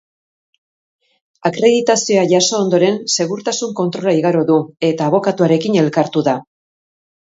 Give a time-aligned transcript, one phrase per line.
[1.49, 4.61] Akreditazioa jaso ondoren segurtasun-kontrola igaro du
[4.93, 6.41] eta abokatuarekin elkartu da.